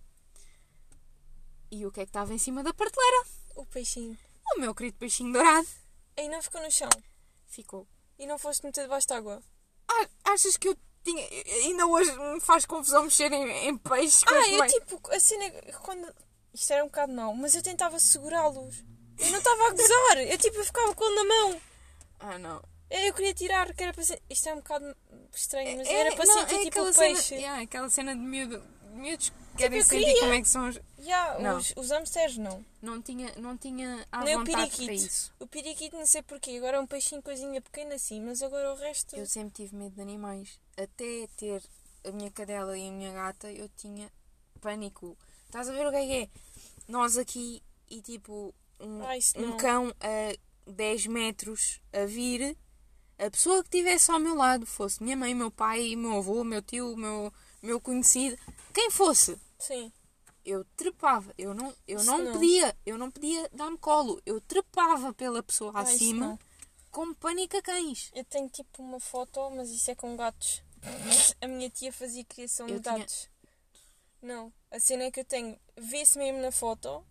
[1.71, 3.27] E o que é que estava em cima da prateleira?
[3.57, 4.17] O peixinho.
[4.57, 5.67] O meu querido peixinho dourado
[6.17, 6.89] Aí não ficou no chão.
[7.47, 7.87] ficou.
[8.19, 9.43] E não foste meter debaixo de água.
[9.89, 11.23] Ah, achas que eu tinha.
[11.65, 14.25] Ainda hoje me faz confusão mexer em, em peixe?
[14.25, 14.71] que Ah, eu comei?
[14.71, 15.51] tipo, a cena.
[15.83, 16.13] Quando...
[16.55, 18.83] Isto era um bocado mau, mas eu tentava segurá-los.
[19.19, 20.19] Eu não estava a gozar.
[20.27, 21.61] Eu tipo, eu ficava com ele na mão.
[22.19, 22.63] Ah, não.
[22.89, 24.23] Eu queria tirar, que era para ser...
[24.31, 24.97] Isto é um bocado
[25.35, 27.35] estranho, mas É- era para não, sentir é tipo o cena- peixe.
[27.35, 30.21] yeah, aquela cena de miúdo, miúdos querem eu sentir queria.
[30.21, 30.81] como é que são os.
[30.99, 31.59] Yeah, Não.
[31.59, 32.65] os, os hamsters não.
[32.81, 35.33] Não tinha, não tinha à Nem o vontade para isso.
[35.39, 36.57] O periquito não sei porquê.
[36.57, 39.17] Agora é um peixinho coisinha pequena assim, mas agora o resto.
[39.17, 40.61] Eu sempre tive medo de animais.
[40.77, 41.63] Até ter
[42.05, 44.11] a minha cadela e a minha gata, eu tinha
[44.61, 45.17] pânico.
[45.47, 46.29] Estás a ver o que é que é?
[46.89, 50.37] Nós aqui e tipo um, isso um cão a
[50.71, 52.57] 10 metros a vir,
[53.19, 56.61] a pessoa que estivesse ao meu lado, fosse minha mãe, meu pai, meu avô, meu
[56.61, 58.37] tio, meu, meu conhecido,
[58.75, 59.93] quem fosse, Sim.
[60.45, 61.33] eu trepava.
[61.37, 62.33] Eu não, eu não, não.
[62.33, 64.21] podia, eu não podia dar-me colo.
[64.25, 66.39] Eu trepava pela pessoa Ah, acima não.
[66.91, 68.11] com pânico a cães.
[68.15, 70.63] Eu tenho tipo uma foto, mas isso é com gatos.
[71.41, 73.29] A minha tia fazia criação Eu de tinha- gatos.
[74.23, 77.05] Não, a cena é que eu tenho, vê-se mesmo na foto.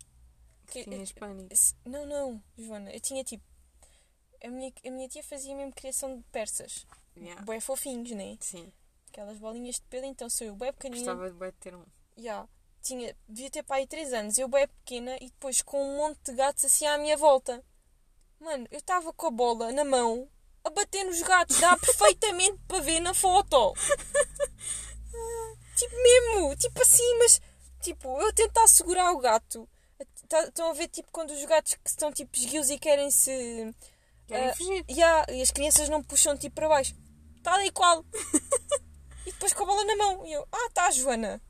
[0.68, 1.50] Que, Tinhas pânico.
[1.86, 3.44] Não, não, Joana, eu tinha tipo.
[4.44, 6.86] A minha, a minha tia fazia mesmo criação de persas.
[7.18, 7.42] Yeah.
[7.44, 8.38] Bué fofinhos, né?
[8.42, 8.72] Sim,
[9.10, 11.00] Aquelas bolinhas de pelo, então sou eu bué pequenina.
[11.14, 11.86] gostava de bué de ter um.
[12.18, 12.48] Ya.
[12.82, 16.34] Tinha, devia ter pai 3 anos, eu bué pequena e depois com um monte de
[16.34, 17.64] gatos assim à minha volta.
[18.40, 20.30] Mano, eu estava com a bola na mão
[20.64, 23.74] a bater nos gatos, dá perfeitamente para ver na foto.
[25.76, 27.42] tipo mesmo, tipo assim, mas
[27.82, 29.68] tipo, eu tentar segurar o gato.
[30.28, 33.74] Tá- Estão a ver tipo quando os gatos que estão tipo esguios e querem se.
[34.28, 34.86] Querem Ah, fugir.
[34.90, 36.96] Ya, e as crianças não puxam tipo para baixo.
[37.38, 38.04] Está ali qual.
[39.26, 40.26] e depois com a bola na mão.
[40.26, 41.42] E eu, ah, tá, Joana.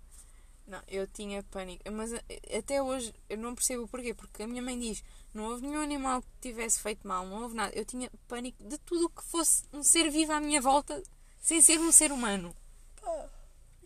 [0.67, 1.83] Não, eu tinha pânico.
[1.91, 4.13] Mas eh, até hoje eu não percebo o porquê.
[4.13, 7.55] Porque a minha mãe diz: não houve nenhum animal que tivesse feito mal, não houve
[7.55, 7.73] nada.
[7.75, 11.01] Eu tinha pânico de tudo o que fosse um ser vivo à minha volta,
[11.39, 12.55] sem ser um ser humano.
[13.01, 13.29] Pá.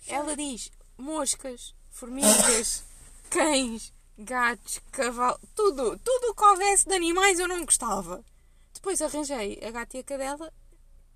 [0.08, 2.84] Ela diz: moscas, formigas,
[3.30, 6.00] cães, gatos, cavalos, tudo.
[6.00, 8.24] Tudo o que houvesse de animais eu não gostava.
[8.74, 10.54] Depois arranjei a gata e a cadela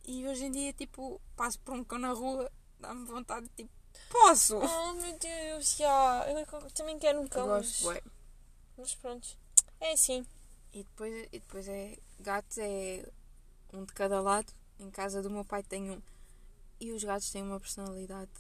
[0.06, 3.72] e hoje em dia, tipo, passo por um cão na rua, dá-me vontade de tipo,
[4.14, 4.58] posso!
[4.58, 6.26] Oh meu Deus, já.
[6.30, 7.48] Eu também quero um Eu cão.
[7.48, 8.04] gosto, Mas, bué.
[8.78, 9.28] mas pronto.
[9.82, 10.26] É assim.
[10.72, 13.04] E depois, e depois é gatos é
[13.74, 14.52] um de cada lado.
[14.80, 16.02] Em casa do meu pai tem um.
[16.80, 18.32] E os gatos têm uma personalidade.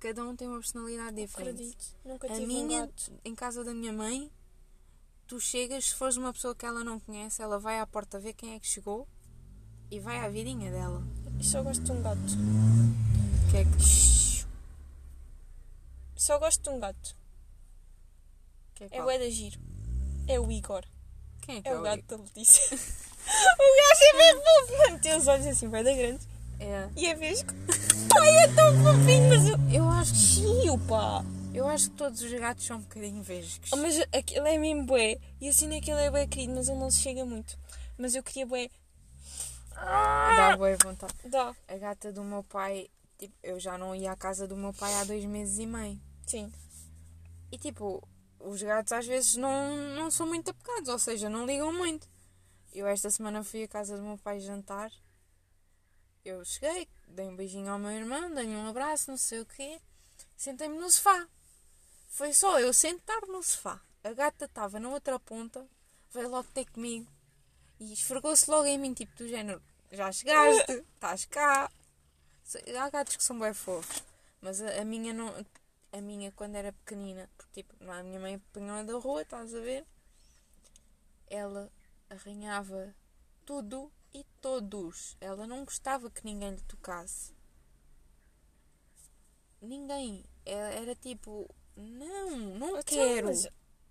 [0.00, 1.50] Cada um tem uma personalidade diferente.
[1.62, 1.84] Acredito.
[2.04, 3.12] Nunca A tive um minha, gato.
[3.24, 4.30] em casa da minha mãe,
[5.26, 8.32] tu chegas, se fores uma pessoa que ela não conhece, ela vai à porta ver
[8.34, 9.06] quem é que chegou
[9.90, 11.02] e vai à vidinha dela.
[11.38, 12.18] Eu só gosto de um gato.
[13.50, 13.70] Que é que,
[16.22, 17.16] Só gosto de um gato.
[18.76, 19.06] que é É qual?
[19.06, 19.58] o Eda Giro.
[20.28, 20.84] É o Igor.
[21.40, 22.62] Quem é que É é, o o gato da Letícia.
[22.78, 24.98] o gajo é bem fofo, mano.
[25.00, 26.24] Tem os olhos assim, bem da grande.
[26.60, 26.88] É.
[26.96, 27.50] E é vesgo.
[28.20, 29.58] Ai, é tão fofinho, mas eu.
[29.82, 31.24] Eu acho, Tio, pá.
[31.52, 33.72] eu acho que todos os gatos são um bocadinho vesgos.
[33.72, 35.18] Oh, mas aquele é mesmo bué.
[35.40, 37.58] E assim naquele é bué querido, mas ele não se chega muito.
[37.98, 38.70] Mas eu queria bué.
[39.74, 41.14] Dá boa vontade.
[41.24, 41.52] Dá.
[41.66, 44.94] A gata do meu pai, tipo, eu já não ia à casa do meu pai
[44.94, 46.00] há dois meses e meio.
[46.32, 46.52] Sim.
[47.50, 48.06] E tipo,
[48.40, 52.08] os gatos às vezes não, não são muito apegados, ou seja, não ligam muito.
[52.72, 54.90] Eu esta semana fui à casa do meu pai jantar
[56.24, 59.80] eu cheguei, dei um beijinho ao meu irmão, dei um abraço, não sei o quê.
[60.36, 61.26] Sentei-me no sofá.
[62.06, 63.80] Foi só eu sentar no sofá.
[64.04, 65.66] A gata estava na outra ponta,
[66.12, 67.10] veio logo ter comigo
[67.80, 71.70] e esfregou-se logo em mim, tipo do género: Já chegaste, estás cá.
[72.78, 74.04] Há gatos que são bem fofos,
[74.40, 75.28] mas a, a minha não.
[75.92, 79.60] A minha, quando era pequenina, porque tipo, a minha mãe apanhou da rua, estás a
[79.60, 79.86] ver?
[81.28, 81.70] Ela
[82.08, 82.94] arranhava
[83.44, 85.16] tudo e todos.
[85.20, 87.34] Ela não gostava que ninguém lhe tocasse.
[89.60, 90.24] Ninguém.
[90.44, 93.30] Era, era tipo, não, não Então, quero.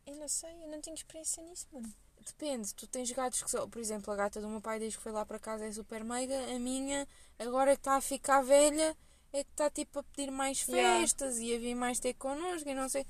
[0.05, 1.93] eu não sei, eu não tenho experiência nisso, mano.
[2.25, 5.03] Depende, tu tens gatos que são, por exemplo, a gata do meu pai desde que
[5.03, 7.07] foi lá para casa é super meiga, a minha,
[7.39, 8.95] agora que está a ficar velha,
[9.33, 10.99] é que está tipo a pedir mais Yeah.
[11.01, 13.05] festas e a vir mais ter connosco e não sei.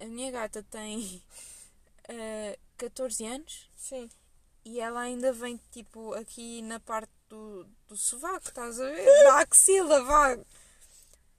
[0.00, 1.22] A minha gata tem
[2.08, 4.10] eh, 14 anos Sim.
[4.64, 9.24] e ela ainda vem tipo aqui na parte do, do sovaco, estás a ver?
[9.24, 10.38] Da axila, vá.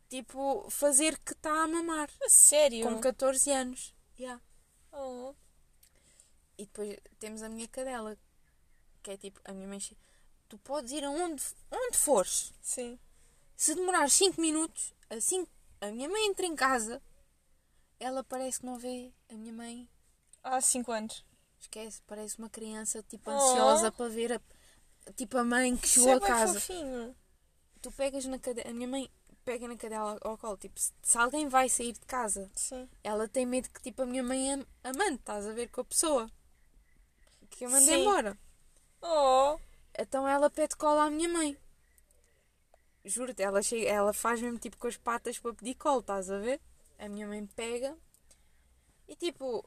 [0.10, 2.10] Tipo, fazer que está a mamar.
[2.24, 2.86] A sério?
[2.86, 3.94] Com 14 anos.
[4.18, 4.42] Yeah.
[4.92, 5.34] Oh.
[6.58, 8.18] E depois temos a minha cadela,
[9.04, 9.80] que é tipo, a minha mãe.
[10.50, 12.54] Tu podes ir aonde onde fores.
[12.62, 12.98] Sim.
[13.58, 15.46] Se demorar 5 minutos, assim
[15.82, 17.02] a minha mãe entra em casa,
[18.00, 19.90] ela parece que não vê a minha mãe.
[20.44, 21.26] Há 5 anos.
[21.60, 23.34] Esquece, parece uma criança tipo Oh.
[23.34, 26.54] ansiosa para ver a, tipo a mãe que chegou é a casa.
[26.60, 27.16] fofinho.
[27.82, 29.10] Tu pegas na cadela, a minha mãe
[29.44, 32.88] pega na cadela ao colo, tipo, se, se alguém vai sair de casa, Sim.
[33.04, 35.86] ela tem medo que tipo a minha mãe am- amante, estás a ver com a
[35.86, 36.30] pessoa.
[37.50, 38.02] Que eu mandei Sim.
[38.02, 38.38] embora.
[39.02, 39.58] Oh.
[39.98, 41.58] Então ela pede cola à minha mãe.
[43.08, 46.38] Juro-te, ela, chega, ela faz mesmo tipo com as patas para pedir cola, estás a
[46.40, 46.60] ver?
[47.00, 47.96] A minha mãe pega
[49.08, 49.64] e tipo,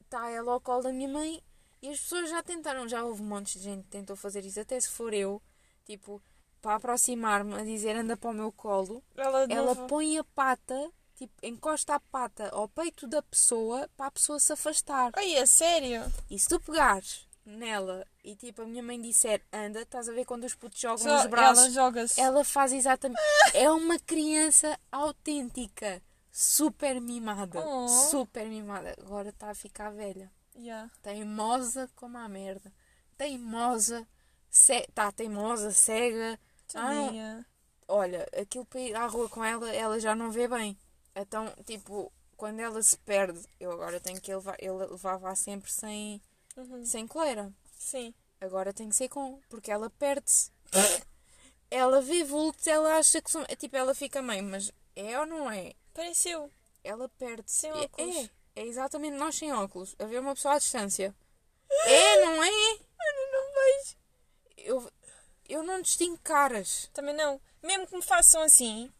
[0.00, 1.42] está ela ao colo da minha mãe
[1.82, 4.80] e as pessoas já tentaram, já houve montes de gente que tentou fazer isso, até
[4.80, 5.42] se for eu,
[5.84, 6.22] tipo,
[6.62, 9.86] para aproximar-me a dizer anda para o meu colo, Ela, ela novo.
[9.86, 14.52] põe a pata, tipo, encosta a pata ao peito da pessoa para a pessoa se
[14.52, 15.10] afastar.
[15.14, 16.00] Ai, é sério?
[16.30, 20.24] E se tu pegares nela e tipo a minha mãe disser anda, estás a ver
[20.24, 22.20] quando os putos jogam Só- nos braços, Ela joga-se.
[22.20, 23.20] ela faz exatamente.
[23.54, 27.64] É uma criança autêntica, super mimada.
[27.66, 27.88] Oh.
[27.88, 28.94] Super mimada.
[29.00, 30.30] Agora está a ficar velha.
[30.54, 30.90] Yeah.
[31.02, 32.72] Teimosa como a merda.
[33.16, 34.06] Teimosa.
[34.50, 34.86] Ce...
[34.94, 36.38] Tá teimosa, cega.
[36.74, 37.44] Ah.
[37.88, 40.76] Olha, aquilo para ir à rua com ela, ela já não vê bem.
[41.14, 46.20] Então, tipo, quando ela se perde, eu agora tenho que levar, eu levava sempre sem,
[46.56, 46.84] Uhum.
[46.84, 47.52] sem coleira.
[47.78, 48.14] Sim.
[48.40, 50.50] Agora tem que ser com, porque ela perde-se.
[51.70, 53.44] ela vê vultos, ela acha que são.
[53.48, 55.72] é Tipo, ela fica meio, mas é ou não é?
[55.94, 56.50] Pareceu.
[56.84, 57.60] Ela perde-se.
[57.60, 58.16] Sem É- óculos.
[58.56, 59.94] É, é exatamente nós sem óculos.
[59.98, 61.14] A ver uma pessoa à distância.
[61.86, 62.48] É, não é?
[62.48, 63.96] Eu não vejo.
[64.56, 64.92] Eu,
[65.48, 66.88] eu não distingo caras.
[66.92, 67.40] Também não.
[67.62, 68.92] Mesmo que me façam assim,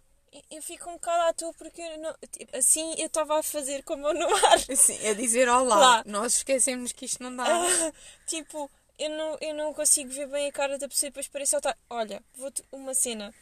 [0.50, 3.82] eu- fico um bocado à toa porque eu não, tipo, assim eu estava a fazer
[3.84, 4.58] como eu no ar.
[4.70, 5.76] Assim, a dizer olá.
[5.76, 6.02] Lá.
[6.06, 7.44] Nós esquecemos que isto não dá.
[8.26, 11.56] tipo, eu não, eu não consigo ver bem a cara da pessoa e depois parece
[11.56, 11.76] estar.
[11.90, 13.34] Olha, vou-te uma cena.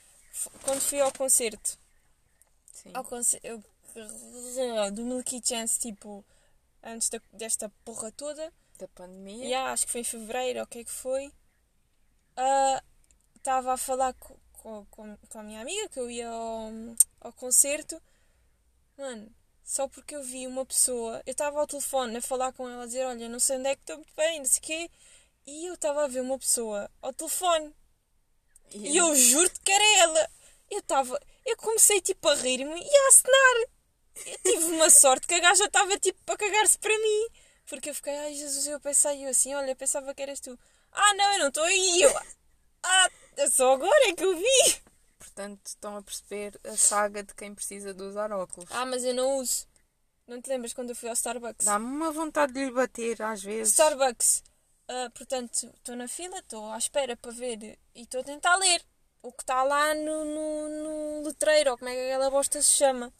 [0.63, 1.79] Quando fui ao concerto,
[2.73, 2.91] Sim.
[2.93, 3.63] ao concerto
[4.93, 6.25] do Milky Chance, tipo,
[6.83, 9.45] antes da- desta porra toda, Da pandemia.
[9.45, 11.33] Yeah, acho que foi em fevereiro, ou o que é que foi.
[12.37, 12.83] Ah,
[13.37, 16.71] Estava a falar co- co- com, com a minha amiga que eu ia ao,
[17.21, 18.01] ao concerto.
[18.97, 19.31] Mano,
[19.63, 21.23] só porque eu vi uma pessoa.
[21.27, 23.77] Eu estava ao telefone a falar com ela, a dizer: Olha, não sei onde é
[23.77, 24.91] que estou muito bem, não sei o quê.
[25.47, 27.75] E eu estava a ver uma pessoa ao telefone.
[28.73, 30.31] E eu juro-te que era ela.
[30.71, 31.21] Eu estava.
[31.45, 33.69] Eu comecei tipo a rir-me e a acenar.
[34.27, 37.29] Eu tive uma sorte que a gaja estava tipo a cagar-se para mim.
[37.67, 40.59] Porque eu fiquei, ai Jesus, eu pensei eu assim, olha, pensava que eras tu.
[40.93, 42.03] Ah não, eu não estou aí.
[42.03, 42.11] Eu,
[42.85, 44.83] ah, é só agora é que eu vi.
[45.19, 48.69] Portanto, estão a perceber a saga de quem precisa de usar óculos.
[48.71, 49.67] Ah, mas eu não uso.
[50.27, 51.67] Não te lembras quando eu fui ao Starbucks?
[51.67, 53.73] Dá-me uma vontade de lhe bater às vezes.
[53.73, 54.43] Starbucks.
[54.89, 58.83] Ah, portanto, estou na fila, estou à espera para ver e estou a tentar ler
[59.23, 62.73] o que está lá no, no, no letreiro, ou como é que aquela bosta se
[62.73, 63.13] chama.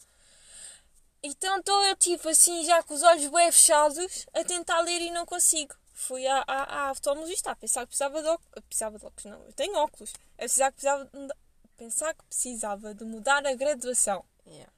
[1.23, 5.09] Então estou eu tipo assim, já com os olhos bem fechados, a tentar ler e
[5.09, 5.75] não consigo.
[5.97, 8.65] Fui à, à, à oftalmologista a pensar que precisava de óculos.
[8.67, 10.13] Precisava de óculos, não, eu tenho óculos.
[10.37, 11.33] A pensar que precisava de,
[11.77, 14.25] pensar que precisava de mudar a graduação.
[14.45, 14.71] Yeah.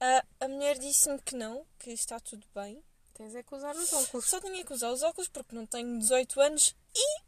[0.00, 2.82] Ah, a mulher disse-me que não, que está tudo bem.
[3.12, 4.24] Tens é que usar os óculos.
[4.24, 7.20] Só tinha que usar os óculos porque não tenho 18 anos e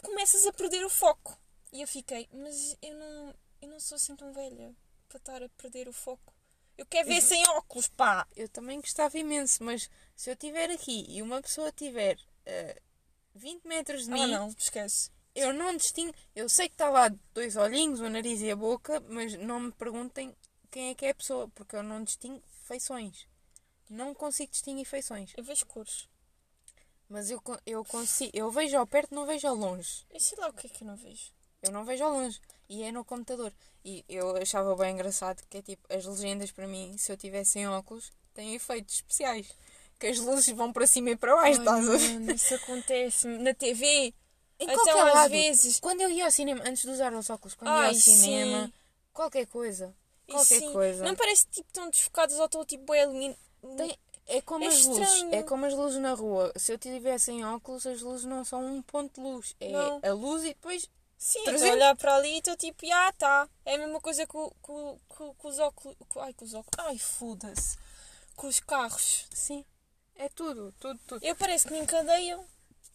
[0.00, 1.36] começas a perder o foco.
[1.72, 4.72] E eu fiquei, mas eu não, eu não sou assim tão velha
[5.08, 6.32] para estar a perder o foco.
[6.78, 8.26] Eu quero ver sem óculos, pá!
[8.36, 12.16] Eu também gostava imenso, mas se eu estiver aqui e uma pessoa tiver
[12.46, 12.80] eh,
[13.34, 15.10] 20 metros de mim, Ah, não, esquece.
[15.34, 16.14] Eu não distingo.
[16.34, 19.72] Eu sei que está lá dois olhinhos, o nariz e a boca, mas não me
[19.72, 20.34] perguntem
[20.70, 23.26] quem é que é a pessoa, porque eu não distingo feições.
[23.88, 25.32] Não consigo distinguir feições.
[25.36, 26.08] Eu vejo cores.
[27.08, 28.30] Mas eu, eu consigo.
[28.34, 30.04] Eu vejo ao perto, não vejo ao longe.
[30.10, 31.30] Eu sei lá o que é que eu não vejo.
[31.62, 32.40] Eu não vejo ao longe.
[32.68, 33.52] E é no computador.
[33.84, 37.64] E eu achava bem engraçado que é tipo, as legendas para mim, se eu tivesse
[37.66, 39.54] óculos, têm efeitos especiais.
[39.98, 42.12] Que as luzes vão para cima e para baixo, estás a ver?
[42.14, 44.12] mano, isso acontece na TV.
[44.58, 45.30] Em Até qualquer às lado.
[45.30, 45.80] vezes.
[45.80, 48.66] Quando eu ia ao cinema, antes de usar os óculos, quando ia Ai, ao cinema,
[48.66, 48.72] sim.
[49.12, 49.94] qualquer coisa.
[50.28, 51.04] Qualquer sim, coisa.
[51.04, 52.92] Não parece tipo tão desfocadas ou tão tipo
[53.76, 55.02] Tem- é como É as luzes.
[55.08, 55.34] estranho.
[55.34, 56.52] É como as luzes na rua.
[56.56, 59.54] Se eu tivesse em óculos, as luzes não são um ponto de luz.
[59.60, 60.00] É Não.
[60.02, 60.88] a luz e depois.
[61.16, 61.74] Sim, estou a exemplo?
[61.76, 63.48] olhar para ali e estou tipo, ah, tá.
[63.64, 65.96] É a mesma coisa com, com, com, com os óculos.
[66.16, 66.86] ai, com os óculos.
[66.86, 67.78] Ai, foda-se.
[68.34, 69.26] Com os carros.
[69.32, 69.64] Sim.
[70.18, 71.24] É tudo, tudo, tudo.
[71.24, 72.46] Eu parece que me encadeiam.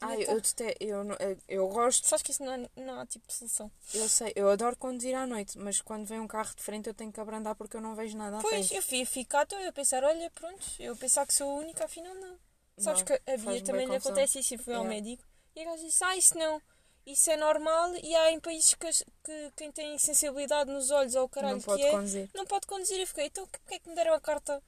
[0.04, 3.00] Ai, Então, eu, dete- eu, não- eu, eu gosto, Sabes que isso não, é- não
[3.00, 3.72] há tipo de solução.
[3.94, 6.94] eu sei, eu adoro conduzir à noite, mas quando vem um carro de frente eu
[6.96, 8.74] tenho que abrandar porque eu não vejo nada à Pois, frente.
[8.76, 11.86] eu fui ficar, estou eu a pensar, olha, pronto, eu pensar que sou a única,
[11.86, 12.40] afinal não.
[12.80, 14.12] Sabes Não, que a faz-me Bia também lhe confusão.
[14.14, 15.02] acontece isso e foi ao Yeah.
[15.02, 15.24] médico.
[15.56, 16.60] E a gaja disse, ah, isso não.
[17.06, 21.14] Isso é normal e há em países que, as- que quem tem sensibilidade nos olhos
[21.14, 22.30] ou o caralho não pode que é, conduzir.
[22.34, 23.00] não pode conduzir.
[23.00, 24.64] Eu fiquei, então porque é que me deram a carta?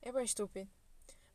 [0.00, 0.70] É bem estúpido.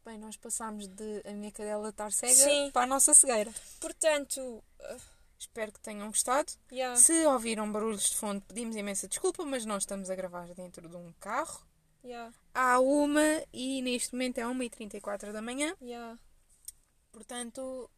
[0.05, 2.69] Bem, nós passámos de a minha cadela estar cega Sim.
[2.71, 3.51] para a nossa cegueira.
[3.79, 4.97] Portanto, ah,
[5.37, 6.51] Espero que tenham gostado.
[6.71, 10.87] yeah, Se ouviram barulhos de fundo, pedimos imensa desculpa, mas nós estamos a gravar dentro
[10.87, 11.61] de um carro.
[12.03, 15.75] yeah, Há uma e neste momento é 1h34 da manhã.
[15.81, 16.17] yeah.
[17.11, 17.89] Portanto,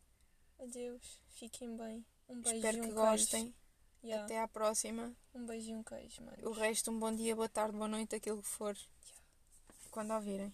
[0.59, 2.05] Adeus, fiquem bem.
[2.27, 3.55] Um beijo espero um que gostem.
[4.03, 5.13] Yeah, Até à próxima.
[5.33, 6.37] Um beijo e um queijo, mano.
[6.49, 8.75] O resto, um bom dia, boa tarde, boa noite, aquilo que for.
[9.91, 10.53] Quando ouvirem.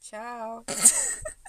[0.00, 0.64] Tchau.